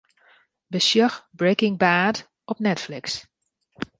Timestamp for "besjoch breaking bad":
0.69-2.27